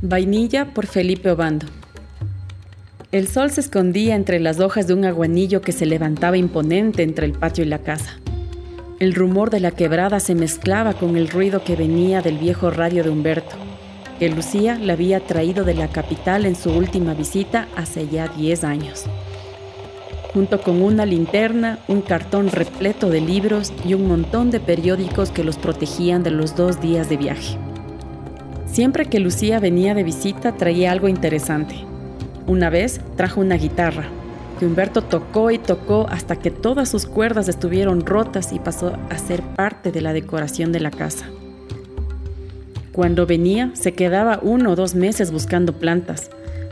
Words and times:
Vainilla 0.00 0.74
por 0.74 0.86
Felipe 0.86 1.28
Obando. 1.28 1.66
El 3.10 3.26
sol 3.26 3.50
se 3.50 3.60
escondía 3.60 4.14
entre 4.14 4.38
las 4.38 4.60
hojas 4.60 4.86
de 4.86 4.94
un 4.94 5.04
aguanillo 5.04 5.60
que 5.60 5.72
se 5.72 5.86
levantaba 5.86 6.36
imponente 6.36 7.02
entre 7.02 7.26
el 7.26 7.32
patio 7.32 7.64
y 7.64 7.66
la 7.66 7.80
casa. 7.80 8.20
El 9.00 9.12
rumor 9.12 9.50
de 9.50 9.58
la 9.58 9.72
quebrada 9.72 10.20
se 10.20 10.36
mezclaba 10.36 10.92
con 10.92 11.16
el 11.16 11.28
ruido 11.28 11.64
que 11.64 11.74
venía 11.74 12.22
del 12.22 12.38
viejo 12.38 12.70
radio 12.70 13.02
de 13.02 13.10
Humberto, 13.10 13.56
que 14.20 14.28
Lucía 14.28 14.76
le 14.76 14.92
había 14.92 15.18
traído 15.18 15.64
de 15.64 15.74
la 15.74 15.88
capital 15.88 16.46
en 16.46 16.54
su 16.54 16.70
última 16.70 17.14
visita 17.14 17.66
hace 17.74 18.06
ya 18.06 18.28
10 18.28 18.62
años. 18.62 19.04
Junto 20.32 20.60
con 20.60 20.80
una 20.80 21.06
linterna, 21.06 21.80
un 21.88 22.02
cartón 22.02 22.50
repleto 22.52 23.10
de 23.10 23.20
libros 23.20 23.72
y 23.84 23.94
un 23.94 24.06
montón 24.06 24.52
de 24.52 24.60
periódicos 24.60 25.30
que 25.30 25.42
los 25.42 25.56
protegían 25.56 26.22
de 26.22 26.30
los 26.30 26.54
dos 26.54 26.80
días 26.80 27.08
de 27.08 27.16
viaje. 27.16 27.58
Siempre 28.78 29.06
que 29.06 29.18
Lucía 29.18 29.58
venía 29.58 29.92
de 29.92 30.04
visita 30.04 30.52
traía 30.52 30.92
algo 30.92 31.08
interesante. 31.08 31.74
Una 32.46 32.70
vez 32.70 33.00
trajo 33.16 33.40
una 33.40 33.56
guitarra, 33.56 34.04
que 34.56 34.66
Humberto 34.66 35.02
tocó 35.02 35.50
y 35.50 35.58
tocó 35.58 36.06
hasta 36.08 36.36
que 36.36 36.52
todas 36.52 36.88
sus 36.88 37.04
cuerdas 37.04 37.48
estuvieron 37.48 38.06
rotas 38.06 38.52
y 38.52 38.60
pasó 38.60 38.96
a 39.10 39.18
ser 39.18 39.42
parte 39.42 39.90
de 39.90 40.00
la 40.00 40.12
decoración 40.12 40.70
de 40.70 40.78
la 40.78 40.92
casa. 40.92 41.26
Cuando 42.92 43.26
venía, 43.26 43.72
se 43.74 43.94
quedaba 43.94 44.38
uno 44.42 44.70
o 44.70 44.76
dos 44.76 44.94
meses 44.94 45.32
buscando 45.32 45.72
plantas, 45.72 46.30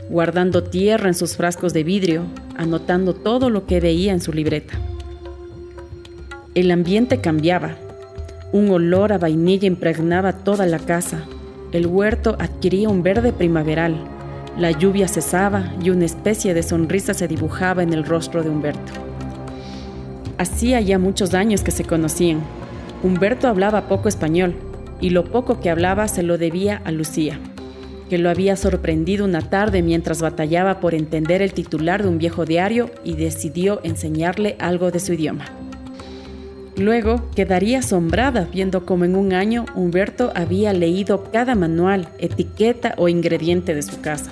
guardando 0.09 0.63
tierra 0.63 1.09
en 1.09 1.13
sus 1.13 1.35
frascos 1.35 1.73
de 1.73 1.83
vidrio, 1.83 2.23
anotando 2.55 3.15
todo 3.15 3.49
lo 3.49 3.65
que 3.65 3.81
veía 3.81 4.13
en 4.13 4.21
su 4.21 4.31
libreta. 4.31 4.75
El 6.55 6.71
ambiente 6.71 7.19
cambiaba. 7.19 7.75
Un 8.53 8.69
olor 8.69 9.11
a 9.11 9.17
vainilla 9.17 9.67
impregnaba 9.67 10.31
toda 10.31 10.65
la 10.67 10.79
casa 10.79 11.25
el 11.71 11.85
huerto 11.85 12.37
adquiría 12.39 12.89
un 12.89 13.03
verde 13.03 13.33
primaveral, 13.33 13.97
la 14.57 14.71
lluvia 14.71 15.07
cesaba 15.07 15.71
y 15.83 15.91
una 15.91 16.05
especie 16.05 16.53
de 16.53 16.63
sonrisa 16.63 17.13
se 17.13 17.27
dibujaba 17.27 17.83
en 17.83 17.93
el 17.93 18.05
rostro 18.05 18.41
de 18.41 18.49
Humberto. 18.49 18.93
Hacía 20.37 20.81
ya 20.81 20.97
muchos 20.97 21.33
años 21.33 21.61
que 21.61 21.71
se 21.71 21.83
conocían. 21.83 22.41
Humberto 23.03 23.47
hablaba 23.47 23.87
poco 23.87 24.07
español 24.09 24.55
y 24.99 25.11
lo 25.11 25.25
poco 25.25 25.59
que 25.59 25.69
hablaba 25.69 26.07
se 26.07 26.23
lo 26.23 26.37
debía 26.37 26.81
a 26.85 26.91
Lucía, 26.91 27.39
que 28.09 28.17
lo 28.17 28.29
había 28.29 28.55
sorprendido 28.55 29.25
una 29.25 29.41
tarde 29.41 29.83
mientras 29.83 30.21
batallaba 30.21 30.79
por 30.79 30.95
entender 30.95 31.41
el 31.41 31.53
titular 31.53 32.01
de 32.01 32.09
un 32.09 32.17
viejo 32.17 32.45
diario 32.45 32.89
y 33.03 33.13
decidió 33.13 33.79
enseñarle 33.83 34.55
algo 34.59 34.89
de 34.89 34.99
su 34.99 35.13
idioma. 35.13 35.45
Luego 36.77 37.27
quedaría 37.35 37.79
asombrada 37.79 38.47
viendo 38.53 38.85
cómo 38.85 39.03
en 39.03 39.15
un 39.15 39.33
año 39.33 39.65
Humberto 39.73 40.31
había 40.35 40.73
leído 40.73 41.23
cada 41.31 41.55
manual, 41.55 42.07
etiqueta 42.19 42.93
o 42.97 43.09
ingrediente 43.09 43.73
de 43.73 43.81
su 43.81 43.99
casa. 44.01 44.31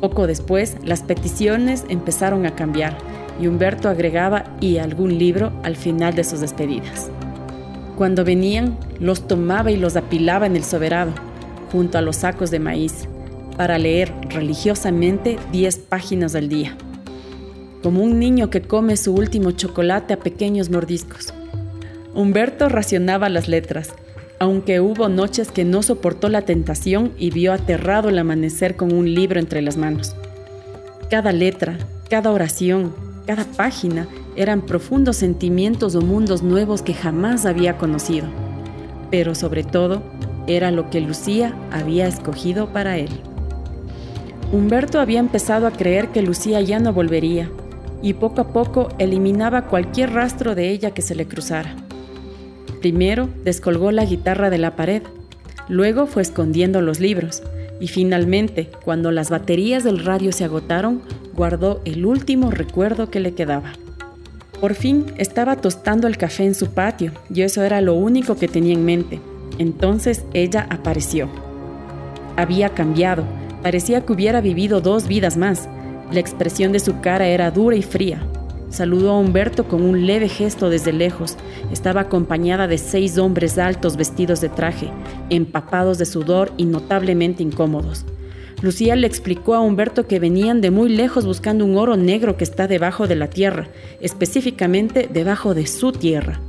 Poco 0.00 0.28
después, 0.28 0.76
las 0.84 1.02
peticiones 1.02 1.84
empezaron 1.88 2.46
a 2.46 2.54
cambiar 2.54 2.96
y 3.40 3.48
Humberto 3.48 3.88
agregaba 3.88 4.44
y 4.60 4.78
algún 4.78 5.18
libro 5.18 5.52
al 5.64 5.74
final 5.74 6.14
de 6.14 6.22
sus 6.22 6.40
despedidas. 6.40 7.10
Cuando 7.96 8.24
venían, 8.24 8.78
los 9.00 9.26
tomaba 9.26 9.72
y 9.72 9.76
los 9.76 9.96
apilaba 9.96 10.46
en 10.46 10.54
el 10.54 10.62
soberado, 10.62 11.12
junto 11.72 11.98
a 11.98 12.02
los 12.02 12.16
sacos 12.16 12.52
de 12.52 12.60
maíz, 12.60 13.08
para 13.56 13.78
leer 13.78 14.14
religiosamente 14.28 15.38
10 15.50 15.78
páginas 15.78 16.36
al 16.36 16.48
día 16.48 16.76
como 17.82 18.02
un 18.02 18.18
niño 18.18 18.50
que 18.50 18.62
come 18.62 18.96
su 18.96 19.12
último 19.12 19.50
chocolate 19.50 20.14
a 20.14 20.18
pequeños 20.18 20.70
mordiscos. 20.70 21.34
Humberto 22.14 22.68
racionaba 22.68 23.28
las 23.28 23.48
letras, 23.48 23.94
aunque 24.38 24.80
hubo 24.80 25.08
noches 25.08 25.50
que 25.50 25.64
no 25.64 25.82
soportó 25.82 26.28
la 26.28 26.42
tentación 26.42 27.12
y 27.18 27.30
vio 27.30 27.52
aterrado 27.52 28.08
el 28.08 28.18
amanecer 28.18 28.76
con 28.76 28.92
un 28.92 29.14
libro 29.14 29.40
entre 29.40 29.62
las 29.62 29.76
manos. 29.76 30.14
Cada 31.10 31.32
letra, 31.32 31.78
cada 32.10 32.30
oración, 32.30 32.94
cada 33.26 33.44
página 33.44 34.08
eran 34.36 34.62
profundos 34.62 35.16
sentimientos 35.16 35.94
o 35.94 36.00
mundos 36.00 36.42
nuevos 36.42 36.82
que 36.82 36.94
jamás 36.94 37.46
había 37.46 37.78
conocido. 37.78 38.26
Pero 39.10 39.34
sobre 39.34 39.62
todo, 39.62 40.02
era 40.46 40.70
lo 40.70 40.90
que 40.90 41.00
Lucía 41.00 41.54
había 41.70 42.06
escogido 42.06 42.72
para 42.72 42.98
él. 42.98 43.10
Humberto 44.52 45.00
había 45.00 45.20
empezado 45.20 45.66
a 45.66 45.70
creer 45.70 46.08
que 46.08 46.22
Lucía 46.22 46.60
ya 46.60 46.78
no 46.78 46.92
volvería, 46.92 47.50
y 48.02 48.14
poco 48.14 48.40
a 48.40 48.48
poco 48.48 48.88
eliminaba 48.98 49.66
cualquier 49.66 50.12
rastro 50.12 50.54
de 50.54 50.70
ella 50.70 50.90
que 50.90 51.02
se 51.02 51.14
le 51.14 51.26
cruzara. 51.26 51.76
Primero 52.80 53.28
descolgó 53.44 53.92
la 53.92 54.04
guitarra 54.04 54.50
de 54.50 54.58
la 54.58 54.76
pared, 54.76 55.02
luego 55.68 56.06
fue 56.06 56.22
escondiendo 56.22 56.82
los 56.82 56.98
libros 56.98 57.42
y 57.80 57.88
finalmente, 57.88 58.70
cuando 58.84 59.10
las 59.10 59.30
baterías 59.30 59.84
del 59.84 60.04
radio 60.04 60.32
se 60.32 60.44
agotaron, 60.44 61.02
guardó 61.34 61.80
el 61.84 62.04
último 62.04 62.50
recuerdo 62.50 63.10
que 63.10 63.20
le 63.20 63.34
quedaba. 63.34 63.72
Por 64.60 64.74
fin 64.74 65.06
estaba 65.18 65.56
tostando 65.56 66.06
el 66.06 66.16
café 66.16 66.44
en 66.44 66.54
su 66.54 66.68
patio 66.68 67.12
y 67.32 67.42
eso 67.42 67.62
era 67.62 67.80
lo 67.80 67.94
único 67.94 68.36
que 68.36 68.46
tenía 68.46 68.74
en 68.74 68.84
mente. 68.84 69.20
Entonces 69.58 70.24
ella 70.34 70.66
apareció. 70.70 71.28
Había 72.36 72.68
cambiado, 72.68 73.24
parecía 73.62 74.02
que 74.02 74.12
hubiera 74.12 74.40
vivido 74.40 74.80
dos 74.80 75.08
vidas 75.08 75.36
más, 75.36 75.68
la 76.10 76.20
expresión 76.20 76.72
de 76.72 76.80
su 76.80 77.00
cara 77.00 77.26
era 77.26 77.50
dura 77.50 77.76
y 77.76 77.82
fría. 77.82 78.22
Saludó 78.72 79.10
a 79.10 79.18
Humberto 79.18 79.68
con 79.68 79.82
un 79.82 80.06
leve 80.06 80.30
gesto 80.30 80.70
desde 80.70 80.94
lejos. 80.94 81.36
Estaba 81.70 82.00
acompañada 82.00 82.66
de 82.66 82.78
seis 82.78 83.18
hombres 83.18 83.58
altos 83.58 83.96
vestidos 83.96 84.40
de 84.40 84.48
traje, 84.48 84.88
empapados 85.28 85.98
de 85.98 86.06
sudor 86.06 86.52
y 86.56 86.64
notablemente 86.64 87.42
incómodos. 87.42 88.06
Lucía 88.62 88.96
le 88.96 89.06
explicó 89.06 89.54
a 89.54 89.60
Humberto 89.60 90.06
que 90.06 90.18
venían 90.18 90.62
de 90.62 90.70
muy 90.70 90.88
lejos 90.88 91.26
buscando 91.26 91.66
un 91.66 91.76
oro 91.76 91.98
negro 91.98 92.38
que 92.38 92.44
está 92.44 92.66
debajo 92.66 93.06
de 93.06 93.16
la 93.16 93.28
tierra, 93.28 93.68
específicamente 94.00 95.06
debajo 95.12 95.52
de 95.52 95.66
su 95.66 95.92
tierra. 95.92 96.40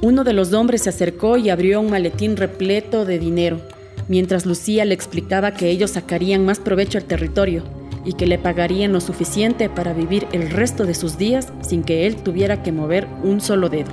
Uno 0.00 0.24
de 0.24 0.32
los 0.32 0.52
hombres 0.52 0.82
se 0.82 0.88
acercó 0.88 1.36
y 1.36 1.50
abrió 1.50 1.80
un 1.80 1.90
maletín 1.90 2.36
repleto 2.36 3.04
de 3.04 3.20
dinero, 3.20 3.60
mientras 4.08 4.44
Lucía 4.44 4.84
le 4.84 4.94
explicaba 4.94 5.52
que 5.52 5.70
ellos 5.70 5.92
sacarían 5.92 6.44
más 6.44 6.58
provecho 6.58 6.98
al 6.98 7.04
territorio 7.04 7.62
y 8.04 8.14
que 8.14 8.26
le 8.26 8.38
pagarían 8.38 8.92
lo 8.92 9.00
suficiente 9.00 9.68
para 9.68 9.92
vivir 9.92 10.26
el 10.32 10.50
resto 10.50 10.86
de 10.86 10.94
sus 10.94 11.18
días 11.18 11.52
sin 11.60 11.82
que 11.82 12.06
él 12.06 12.16
tuviera 12.16 12.62
que 12.62 12.72
mover 12.72 13.06
un 13.22 13.40
solo 13.40 13.68
dedo. 13.68 13.90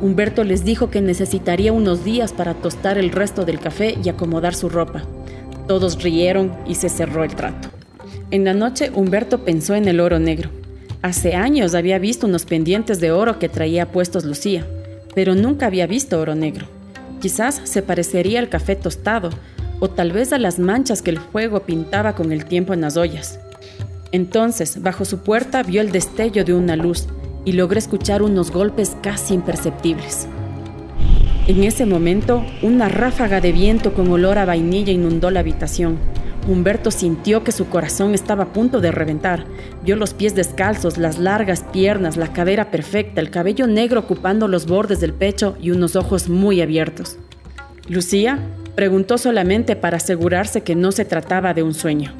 Humberto 0.00 0.44
les 0.44 0.64
dijo 0.64 0.90
que 0.90 1.00
necesitaría 1.00 1.72
unos 1.72 2.04
días 2.04 2.32
para 2.32 2.54
tostar 2.54 2.96
el 2.96 3.10
resto 3.10 3.44
del 3.44 3.60
café 3.60 3.98
y 4.02 4.08
acomodar 4.08 4.54
su 4.54 4.68
ropa. 4.68 5.02
Todos 5.66 6.02
rieron 6.02 6.52
y 6.66 6.74
se 6.74 6.88
cerró 6.88 7.22
el 7.22 7.34
trato. 7.34 7.68
En 8.30 8.44
la 8.44 8.54
noche 8.54 8.90
Humberto 8.94 9.44
pensó 9.44 9.74
en 9.74 9.88
el 9.88 10.00
oro 10.00 10.18
negro. 10.18 10.50
Hace 11.02 11.34
años 11.34 11.74
había 11.74 11.98
visto 11.98 12.26
unos 12.26 12.44
pendientes 12.44 13.00
de 13.00 13.12
oro 13.12 13.38
que 13.38 13.48
traía 13.48 13.90
puestos 13.90 14.24
Lucía, 14.24 14.66
pero 15.14 15.34
nunca 15.34 15.66
había 15.66 15.86
visto 15.86 16.20
oro 16.20 16.34
negro. 16.34 16.66
Quizás 17.20 17.60
se 17.64 17.82
parecería 17.82 18.38
al 18.38 18.48
café 18.48 18.76
tostado, 18.76 19.30
o 19.80 19.88
tal 19.88 20.12
vez 20.12 20.32
a 20.32 20.38
las 20.38 20.58
manchas 20.58 21.02
que 21.02 21.10
el 21.10 21.18
fuego 21.18 21.60
pintaba 21.60 22.14
con 22.14 22.30
el 22.30 22.44
tiempo 22.44 22.72
en 22.72 22.82
las 22.82 22.96
ollas. 22.96 23.40
Entonces, 24.12 24.82
bajo 24.82 25.04
su 25.04 25.18
puerta 25.18 25.62
vio 25.62 25.80
el 25.80 25.90
destello 25.92 26.44
de 26.44 26.54
una 26.54 26.76
luz 26.76 27.06
y 27.44 27.52
logró 27.52 27.78
escuchar 27.78 28.22
unos 28.22 28.50
golpes 28.50 28.96
casi 29.02 29.34
imperceptibles. 29.34 30.28
En 31.46 31.64
ese 31.64 31.86
momento, 31.86 32.44
una 32.62 32.88
ráfaga 32.88 33.40
de 33.40 33.52
viento 33.52 33.94
con 33.94 34.10
olor 34.12 34.38
a 34.38 34.44
vainilla 34.44 34.92
inundó 34.92 35.30
la 35.30 35.40
habitación. 35.40 35.98
Humberto 36.48 36.90
sintió 36.90 37.44
que 37.44 37.52
su 37.52 37.68
corazón 37.68 38.14
estaba 38.14 38.44
a 38.44 38.52
punto 38.52 38.80
de 38.80 38.92
reventar. 38.92 39.44
Vio 39.82 39.96
los 39.96 40.14
pies 40.14 40.34
descalzos, 40.34 40.96
las 40.96 41.18
largas 41.18 41.64
piernas, 41.72 42.16
la 42.16 42.32
cadera 42.32 42.70
perfecta, 42.70 43.20
el 43.20 43.30
cabello 43.30 43.66
negro 43.66 44.00
ocupando 44.00 44.48
los 44.48 44.66
bordes 44.66 45.00
del 45.00 45.12
pecho 45.12 45.56
y 45.60 45.70
unos 45.70 45.96
ojos 45.96 46.28
muy 46.28 46.60
abiertos. 46.60 47.18
Lucía 47.88 48.38
Preguntó 48.80 49.18
solamente 49.18 49.76
para 49.76 49.98
asegurarse 49.98 50.62
que 50.62 50.74
no 50.74 50.90
se 50.90 51.04
trataba 51.04 51.52
de 51.52 51.62
un 51.62 51.74
sueño 51.74 52.14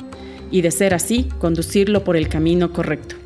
y 0.50 0.60
de 0.60 0.70
ser 0.70 0.92
así, 0.92 1.26
conducirlo 1.38 2.04
por 2.04 2.18
el 2.18 2.28
camino 2.28 2.70
correcto. 2.70 3.16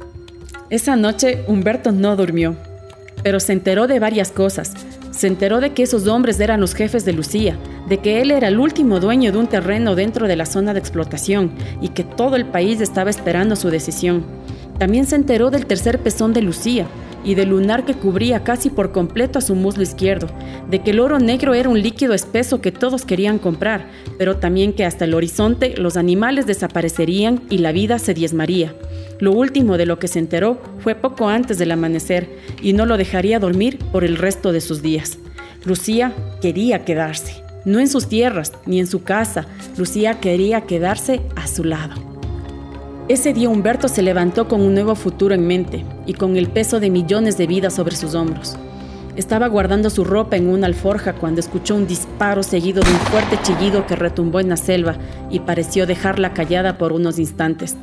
Esa 0.70 0.94
noche 0.94 1.42
Humberto 1.48 1.90
no 1.90 2.14
durmió, 2.14 2.54
pero 3.25 3.40
se 3.40 3.52
enteró 3.52 3.88
de 3.88 3.98
varias 3.98 4.31
cosas. 4.31 4.75
Se 5.10 5.26
enteró 5.26 5.60
de 5.60 5.72
que 5.72 5.82
esos 5.82 6.06
hombres 6.06 6.38
eran 6.38 6.60
los 6.60 6.76
jefes 6.76 7.04
de 7.04 7.12
Lucía, 7.12 7.58
de 7.88 7.98
que 7.98 8.22
él 8.22 8.31
era 8.31 8.46
el 8.46 8.60
último 8.60 9.00
dueño 9.00 9.32
de 9.32 9.38
un 9.38 9.48
terreno 9.48 9.96
dentro 9.96 10.28
de 10.28 10.37
la 10.37 10.46
zona 10.46 10.72
de 10.72 10.78
explotación 10.78 11.50
y 11.80 11.88
que 11.88 12.04
todo 12.04 12.37
el 12.37 12.44
país 12.44 12.80
estaba 12.80 13.10
esperando 13.10 13.56
su 13.56 13.69
decisión. 13.69 14.25
También 14.78 15.06
se 15.06 15.16
enteró 15.16 15.50
del 15.50 15.66
tercer 15.66 15.98
pezón 15.98 16.32
de 16.34 16.42
Lucía, 16.42 16.87
y 17.25 17.35
del 17.35 17.50
lunar 17.50 17.85
que 17.85 17.94
cubría 17.94 18.44
casi 18.44 18.71
por 18.71 18.93
completo 18.93 19.38
a 19.38 19.43
su 19.43 19.55
muslo 19.55 19.82
izquierdo, 19.82 20.29
de 20.71 20.81
que 20.81 20.91
el 20.91 21.00
oro 21.00 21.19
negro 21.19 21.55
era 21.55 21.69
un 21.69 21.81
líquido 21.81 22.12
espeso 22.15 22.61
que 22.61 22.73
todos 22.73 23.05
querían 23.05 23.38
comprar, 23.38 23.88
pero 24.19 24.37
también 24.37 24.73
que 24.73 24.85
hasta 24.85 25.05
el 25.06 25.15
horizonte 25.15 25.75
los 25.76 25.97
animales 25.97 26.47
desaparecerían 26.47 27.43
y 27.50 27.59
la 27.59 27.73
vida 27.73 27.99
se 27.99 28.15
diezmaría. 28.15 28.75
Lo 29.21 29.32
último 29.32 29.76
de 29.76 29.87
lo 29.87 29.99
que 29.99 30.09
se 30.09 30.19
enteró 30.19 30.61
fue 30.81 30.94
poco 30.94 31.29
antes 31.29 31.59
del 31.59 31.73
amanecer 31.73 32.29
y 32.62 32.73
no 32.73 32.87
lo 32.87 32.97
dejaría 32.97 33.38
dormir 33.38 33.79
por 33.93 34.05
el 34.05 34.17
resto 34.17 34.53
de 34.53 34.61
sus 34.61 34.82
días. 34.82 35.19
Lucía 35.65 36.12
quería 36.41 36.85
quedarse. 36.85 37.43
no 37.65 37.81
en 37.81 37.88
sus 37.88 38.09
tierras 38.09 38.53
ni 38.67 38.79
en 38.79 38.87
su 38.87 39.05
casa. 39.05 39.47
Lucía 39.79 40.21
quería 40.21 40.61
quedarse 40.62 41.23
a 41.35 41.47
su 41.47 41.65
lado. 41.65 42.13
Ese 43.06 43.34
día 43.34 43.50
Humberto 43.50 43.88
se 43.88 44.00
levantó 44.00 44.48
con 44.48 44.62
un 44.62 44.72
nuevo 44.72 44.94
futuro 44.94 45.34
en 45.34 45.46
mente 45.46 45.84
y 46.06 46.14
con 46.14 46.38
el 46.38 46.48
peso 46.48 46.80
de 46.80 46.88
millones 46.88 47.36
de 47.36 47.46
vidas 47.46 47.74
sobre 47.74 47.96
sus 47.96 48.14
hombros. 48.14 48.56
Estaba 49.14 49.46
guardando 49.48 49.90
su 49.90 50.04
ropa 50.04 50.36
en 50.36 50.48
una 50.48 50.66
alforja 50.66 51.12
cuando 51.12 51.40
escuchó 51.40 51.74
un 51.74 51.86
disparo 51.86 52.42
seguido 52.42 52.82
de 52.82 52.90
un 52.90 52.96
fuerte 52.96 53.38
chillido 53.42 53.86
que 53.86 53.94
retumbó 53.94 54.40
en 54.40 54.48
la 54.48 54.56
selva 54.56 54.96
y 55.30 55.40
pareció 55.40 55.86
dejarla 55.86 56.32
callada 56.32 56.78
por 56.78 56.94
unos 56.94 57.18
instantes. 57.18 57.76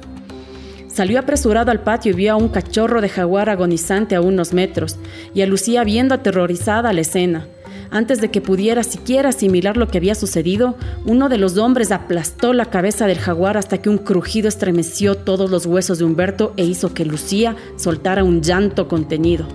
Salió 0.88 1.20
apresurado 1.20 1.70
al 1.70 1.82
patio 1.82 2.14
y 2.14 2.16
vio 2.16 2.34
a 2.34 2.36
un 2.36 2.50
cachorro 2.50 3.00
de 3.00 3.08
jaguar 3.08 3.52
agonizante 3.52 4.16
a 4.16 4.22
unos 4.22 4.54
metros 4.54 4.98
y 5.36 5.44
a 5.44 5.46
Lucía 5.46 5.84
viendo 5.84 6.16
aterrorizada 6.16 6.94
la 6.94 7.02
escena. 7.02 7.46
Antes 7.94 8.22
de 8.22 8.32
que 8.32 8.40
pudiera 8.40 8.84
siquiera 8.84 9.30
asimilar 9.30 9.76
lo 9.76 9.90
que 9.90 9.98
había 9.98 10.16
sucedido, 10.16 10.78
uno 11.06 11.28
de 11.28 11.38
los 11.38 11.58
hombres 11.58 11.92
aplastó 11.92 12.54
la 12.54 12.68
cabeza 12.68 13.06
del 13.06 13.18
jaguar 13.18 13.58
hasta 13.58 13.80
que 13.80 13.90
un 13.90 13.98
crujido 13.98 14.48
estremeció 14.48 15.16
todos 15.16 15.52
los 15.52 15.66
huesos 15.66 16.00
de 16.00 16.06
Humberto 16.06 16.54
e 16.56 16.64
hizo 16.64 16.94
que 16.94 17.04
Lucía 17.04 17.58
soltara 17.76 18.24
un 18.24 18.42
llanto 18.42 18.88
contenido. 18.88 19.46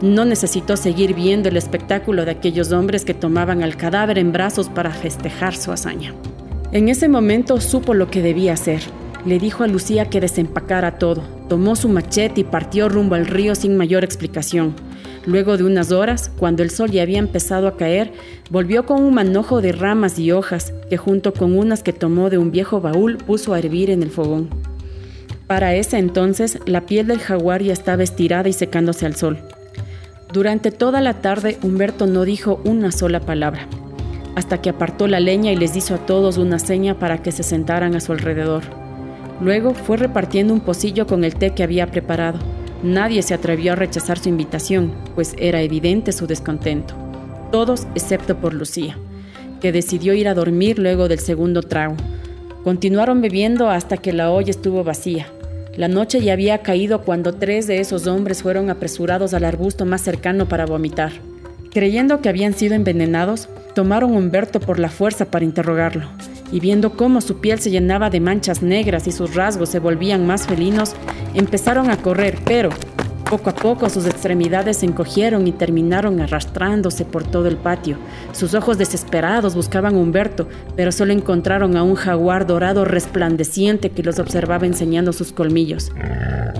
No 0.00 0.24
necesitó 0.24 0.76
seguir 0.76 1.12
viendo 1.12 1.48
el 1.48 1.56
espectáculo 1.56 2.24
de 2.24 2.30
aquellos 2.30 2.70
hombres 2.70 3.04
que 3.04 3.14
tomaban 3.14 3.64
al 3.64 3.76
cadáver 3.76 4.16
en 4.16 4.30
brazos 4.30 4.68
para 4.68 4.92
festejar 4.92 5.56
su 5.56 5.72
hazaña. 5.72 6.14
En 6.70 6.88
ese 6.88 7.08
momento 7.08 7.60
supo 7.60 7.94
lo 7.94 8.12
que 8.12 8.22
debía 8.22 8.52
hacer. 8.52 8.80
Le 9.26 9.40
dijo 9.40 9.64
a 9.64 9.66
Lucía 9.66 10.08
que 10.08 10.20
desempacara 10.20 10.98
todo, 10.98 11.24
tomó 11.48 11.74
su 11.74 11.88
machete 11.88 12.42
y 12.42 12.44
partió 12.44 12.88
rumbo 12.88 13.16
al 13.16 13.26
río 13.26 13.56
sin 13.56 13.76
mayor 13.76 14.04
explicación. 14.04 14.74
Luego 15.24 15.56
de 15.56 15.62
unas 15.62 15.92
horas, 15.92 16.32
cuando 16.36 16.64
el 16.64 16.70
sol 16.70 16.90
ya 16.90 17.02
había 17.02 17.20
empezado 17.20 17.68
a 17.68 17.76
caer, 17.76 18.12
volvió 18.50 18.86
con 18.86 19.04
un 19.04 19.14
manojo 19.14 19.60
de 19.60 19.70
ramas 19.70 20.18
y 20.18 20.32
hojas 20.32 20.72
que 20.90 20.96
junto 20.96 21.32
con 21.32 21.56
unas 21.56 21.84
que 21.84 21.92
tomó 21.92 22.28
de 22.28 22.38
un 22.38 22.50
viejo 22.50 22.80
baúl 22.80 23.18
puso 23.18 23.54
a 23.54 23.58
hervir 23.60 23.90
en 23.90 24.02
el 24.02 24.10
fogón. 24.10 24.48
Para 25.46 25.74
ese 25.74 25.98
entonces, 25.98 26.58
la 26.66 26.86
piel 26.86 27.06
del 27.06 27.20
jaguar 27.20 27.62
ya 27.62 27.72
estaba 27.72 28.02
estirada 28.02 28.48
y 28.48 28.52
secándose 28.52 29.06
al 29.06 29.14
sol. 29.14 29.38
Durante 30.32 30.72
toda 30.72 31.00
la 31.00 31.20
tarde, 31.20 31.58
Humberto 31.62 32.06
no 32.06 32.24
dijo 32.24 32.60
una 32.64 32.90
sola 32.90 33.20
palabra, 33.20 33.68
hasta 34.34 34.60
que 34.60 34.70
apartó 34.70 35.06
la 35.06 35.20
leña 35.20 35.52
y 35.52 35.56
les 35.56 35.76
hizo 35.76 35.94
a 35.94 36.06
todos 36.06 36.36
una 36.36 36.58
seña 36.58 36.98
para 36.98 37.18
que 37.22 37.30
se 37.30 37.44
sentaran 37.44 37.94
a 37.94 38.00
su 38.00 38.10
alrededor. 38.10 38.62
Luego 39.40 39.74
fue 39.74 39.98
repartiendo 39.98 40.52
un 40.52 40.60
pocillo 40.60 41.06
con 41.06 41.22
el 41.22 41.36
té 41.36 41.50
que 41.50 41.62
había 41.62 41.86
preparado 41.86 42.38
Nadie 42.82 43.22
se 43.22 43.32
atrevió 43.32 43.72
a 43.72 43.76
rechazar 43.76 44.18
su 44.18 44.28
invitación, 44.28 44.92
pues 45.14 45.34
era 45.38 45.62
evidente 45.62 46.10
su 46.10 46.26
descontento. 46.26 46.94
Todos 47.52 47.86
excepto 47.94 48.38
por 48.38 48.54
Lucía, 48.54 48.98
que 49.60 49.70
decidió 49.70 50.14
ir 50.14 50.26
a 50.26 50.34
dormir 50.34 50.80
luego 50.80 51.06
del 51.06 51.20
segundo 51.20 51.62
trago. 51.62 51.94
Continuaron 52.64 53.20
bebiendo 53.20 53.70
hasta 53.70 53.98
que 53.98 54.12
la 54.12 54.32
olla 54.32 54.50
estuvo 54.50 54.82
vacía. 54.82 55.28
La 55.76 55.86
noche 55.86 56.20
ya 56.20 56.32
había 56.32 56.58
caído 56.58 57.02
cuando 57.02 57.34
tres 57.34 57.68
de 57.68 57.78
esos 57.78 58.08
hombres 58.08 58.42
fueron 58.42 58.68
apresurados 58.68 59.32
al 59.32 59.44
arbusto 59.44 59.84
más 59.86 60.00
cercano 60.00 60.48
para 60.48 60.66
vomitar. 60.66 61.12
Creyendo 61.70 62.20
que 62.20 62.28
habían 62.28 62.52
sido 62.52 62.74
envenenados, 62.74 63.48
tomaron 63.74 64.16
Humberto 64.16 64.58
por 64.58 64.80
la 64.80 64.90
fuerza 64.90 65.26
para 65.26 65.44
interrogarlo 65.44 66.08
y 66.52 66.60
viendo 66.60 66.92
cómo 66.92 67.20
su 67.20 67.38
piel 67.38 67.58
se 67.58 67.70
llenaba 67.70 68.10
de 68.10 68.20
manchas 68.20 68.62
negras 68.62 69.08
y 69.08 69.12
sus 69.12 69.34
rasgos 69.34 69.70
se 69.70 69.80
volvían 69.80 70.26
más 70.26 70.46
felinos, 70.46 70.94
empezaron 71.34 71.90
a 71.90 71.96
correr, 71.96 72.38
pero 72.44 72.70
poco 73.32 73.48
a 73.48 73.54
poco 73.54 73.88
sus 73.88 74.04
extremidades 74.04 74.76
se 74.76 74.86
encogieron 74.86 75.46
y 75.48 75.52
terminaron 75.52 76.20
arrastrándose 76.20 77.06
por 77.06 77.24
todo 77.24 77.48
el 77.48 77.56
patio. 77.56 77.96
Sus 78.32 78.52
ojos 78.52 78.76
desesperados 78.76 79.54
buscaban 79.54 79.94
a 79.94 79.98
Humberto, 79.98 80.48
pero 80.76 80.92
solo 80.92 81.14
encontraron 81.14 81.74
a 81.78 81.82
un 81.82 81.94
jaguar 81.94 82.46
dorado 82.46 82.84
resplandeciente 82.84 83.88
que 83.88 84.02
los 84.02 84.18
observaba 84.18 84.66
enseñando 84.66 85.14
sus 85.14 85.32
colmillos. 85.32 85.92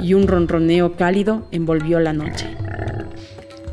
Y 0.02 0.14
un 0.14 0.26
ronroneo 0.26 0.96
cálido 0.96 1.46
envolvió 1.50 2.00
la 2.00 2.14
noche. 2.14 2.48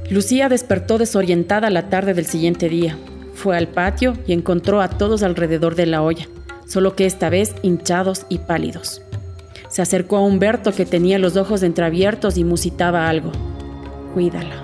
Lucía 0.09 0.49
despertó 0.49 0.97
desorientada 0.97 1.69
la 1.69 1.87
tarde 1.87 2.13
del 2.13 2.25
siguiente 2.25 2.67
día. 2.67 2.97
Fue 3.39 3.55
al 3.55 3.69
patio 3.69 4.15
y 4.27 4.33
encontró 4.33 4.81
a 4.81 4.89
todos 4.89 5.23
alrededor 5.23 5.75
de 5.75 5.85
la 5.85 6.01
olla, 6.01 6.27
solo 6.67 6.97
que 6.97 7.05
esta 7.05 7.29
vez 7.29 7.55
hinchados 7.61 8.25
y 8.27 8.39
pálidos. 8.39 9.01
Se 9.69 9.81
acercó 9.81 10.17
a 10.17 10.21
Humberto 10.21 10.73
que 10.73 10.85
tenía 10.85 11.17
los 11.19 11.37
ojos 11.37 11.63
entreabiertos 11.63 12.37
y 12.37 12.43
musitaba 12.43 13.07
algo. 13.07 13.31
Cuídala. 14.13 14.61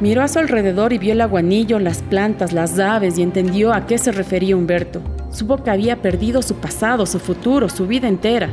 Miró 0.00 0.22
a 0.22 0.28
su 0.28 0.38
alrededor 0.38 0.92
y 0.92 0.98
vio 0.98 1.14
el 1.14 1.20
aguanillo, 1.20 1.80
las 1.80 2.02
plantas, 2.02 2.52
las 2.52 2.78
aves 2.78 3.18
y 3.18 3.22
entendió 3.22 3.72
a 3.72 3.88
qué 3.88 3.98
se 3.98 4.12
refería 4.12 4.56
Humberto. 4.56 5.00
Supo 5.32 5.64
que 5.64 5.70
había 5.70 6.00
perdido 6.00 6.42
su 6.42 6.54
pasado, 6.54 7.06
su 7.06 7.18
futuro, 7.18 7.68
su 7.68 7.88
vida 7.88 8.06
entera. 8.06 8.50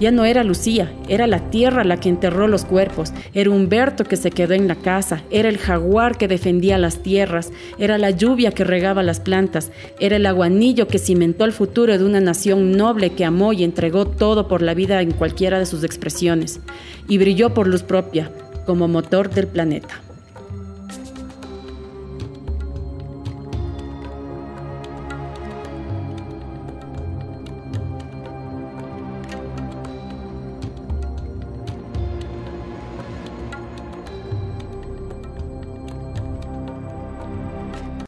Ya 0.00 0.10
no 0.10 0.24
era 0.24 0.42
Lucía, 0.42 0.92
era 1.08 1.26
la 1.28 1.50
tierra 1.50 1.84
la 1.84 2.00
que 2.00 2.08
enterró 2.08 2.48
los 2.48 2.64
cuerpos, 2.64 3.12
era 3.32 3.50
Humberto 3.50 4.04
que 4.04 4.16
se 4.16 4.32
quedó 4.32 4.54
en 4.54 4.66
la 4.66 4.74
casa, 4.74 5.22
era 5.30 5.48
el 5.48 5.58
jaguar 5.58 6.18
que 6.18 6.26
defendía 6.26 6.78
las 6.78 7.02
tierras, 7.02 7.52
era 7.78 7.96
la 7.96 8.10
lluvia 8.10 8.50
que 8.50 8.64
regaba 8.64 9.04
las 9.04 9.20
plantas, 9.20 9.70
era 10.00 10.16
el 10.16 10.26
aguanillo 10.26 10.88
que 10.88 10.98
cimentó 10.98 11.44
el 11.44 11.52
futuro 11.52 11.96
de 11.96 12.04
una 12.04 12.20
nación 12.20 12.72
noble 12.72 13.10
que 13.10 13.24
amó 13.24 13.52
y 13.52 13.62
entregó 13.62 14.06
todo 14.06 14.48
por 14.48 14.62
la 14.62 14.74
vida 14.74 15.00
en 15.00 15.12
cualquiera 15.12 15.60
de 15.60 15.66
sus 15.66 15.84
expresiones, 15.84 16.60
y 17.08 17.18
brilló 17.18 17.54
por 17.54 17.68
luz 17.68 17.84
propia, 17.84 18.30
como 18.66 18.88
motor 18.88 19.30
del 19.30 19.46
planeta. 19.46 20.03